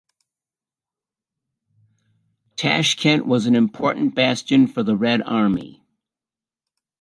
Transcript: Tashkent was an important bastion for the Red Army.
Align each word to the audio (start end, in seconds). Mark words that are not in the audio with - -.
Tashkent 2.55 3.27
was 3.27 3.45
an 3.45 3.53
important 3.55 4.15
bastion 4.15 4.65
for 4.65 4.81
the 4.81 4.97
Red 4.97 5.21
Army. 5.27 5.83